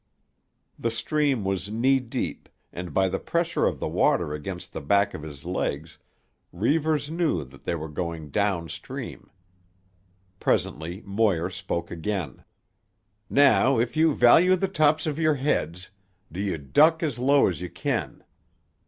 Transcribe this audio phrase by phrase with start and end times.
[0.79, 5.13] The stream was knee deep, and by the pressure of the water against the back
[5.13, 5.99] of his legs
[6.51, 9.29] Reivers knew that they were going down stream.
[10.39, 12.43] Presently Moir spoke again.
[13.29, 15.91] "Now, if you value the tops of your heads,
[16.31, 18.23] do you duck as low as you can.